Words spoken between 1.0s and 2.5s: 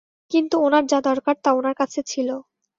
দরকার তা ওনার কাছে ছিল।